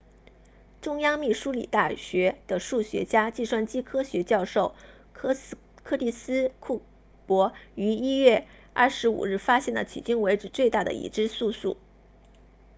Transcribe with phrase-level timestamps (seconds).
[0.81, 4.73] 中央密苏里大学 university of central missouri 的数学家计算机科学教授
[5.13, 6.81] 柯蒂斯库
[7.27, 11.77] 珀 curtis cooper 于1月25日发现了迄今为止最大的已知素数